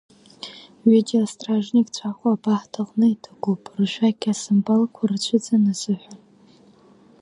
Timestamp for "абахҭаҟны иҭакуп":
2.35-3.61